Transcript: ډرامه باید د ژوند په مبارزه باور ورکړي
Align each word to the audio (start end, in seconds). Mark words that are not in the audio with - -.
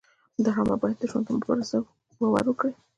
ډرامه 0.43 0.75
باید 0.81 0.97
د 0.99 1.03
ژوند 1.09 1.25
په 1.27 1.33
مبارزه 1.37 1.77
باور 2.19 2.45
ورکړي 2.47 2.73